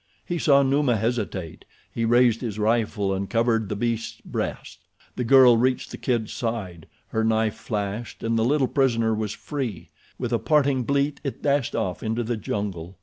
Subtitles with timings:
[0.25, 1.63] He saw Numa hesitate.
[1.93, 4.79] He raised his rifle and covered the beast's breast.
[5.15, 6.87] The girl reached the kid's side.
[7.09, 9.91] Her knife flashed, and the little prisoner was free.
[10.17, 12.97] With a parting bleat it dashed off into the jungle.